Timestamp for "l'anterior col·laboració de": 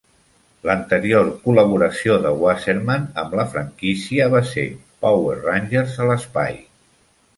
0.67-2.31